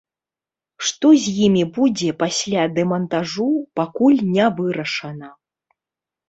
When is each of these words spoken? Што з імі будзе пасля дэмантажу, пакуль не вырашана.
Што 0.85 1.07
з 1.25 1.33
імі 1.47 1.61
будзе 1.75 2.09
пасля 2.23 2.63
дэмантажу, 2.79 3.47
пакуль 3.81 4.19
не 4.33 4.49
вырашана. 4.63 5.29